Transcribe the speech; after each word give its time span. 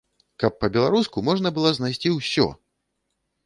Каб 0.43 0.55
па-беларуску 0.61 1.23
можна 1.29 1.53
было 1.59 1.75
знайсці 1.77 2.17
ўсё! 2.19 2.51